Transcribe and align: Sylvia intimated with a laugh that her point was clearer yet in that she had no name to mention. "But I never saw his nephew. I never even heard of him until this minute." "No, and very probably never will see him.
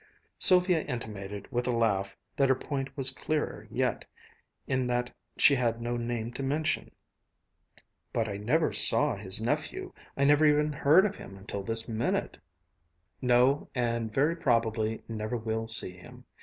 Sylvia 0.39 0.81
intimated 0.81 1.47
with 1.51 1.67
a 1.67 1.71
laugh 1.77 2.17
that 2.35 2.49
her 2.49 2.55
point 2.55 2.89
was 2.97 3.11
clearer 3.11 3.67
yet 3.69 4.03
in 4.65 4.87
that 4.87 5.13
she 5.37 5.53
had 5.53 5.79
no 5.79 5.95
name 5.95 6.33
to 6.33 6.41
mention. 6.41 6.89
"But 8.11 8.27
I 8.27 8.37
never 8.37 8.73
saw 8.73 9.15
his 9.15 9.39
nephew. 9.39 9.93
I 10.17 10.23
never 10.23 10.43
even 10.47 10.73
heard 10.73 11.05
of 11.05 11.17
him 11.17 11.37
until 11.37 11.61
this 11.61 11.87
minute." 11.87 12.39
"No, 13.21 13.69
and 13.75 14.11
very 14.11 14.35
probably 14.35 15.03
never 15.07 15.37
will 15.37 15.67
see 15.67 15.95
him. 15.95 16.25